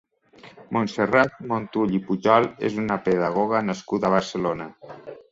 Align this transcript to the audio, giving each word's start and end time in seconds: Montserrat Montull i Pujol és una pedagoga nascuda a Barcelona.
Montserrat 0.75 1.35
Montull 1.51 1.91
i 1.97 1.99
Pujol 2.07 2.47
és 2.69 2.77
una 2.83 2.97
pedagoga 3.09 3.61
nascuda 3.67 4.09
a 4.09 4.11
Barcelona. 4.15 4.67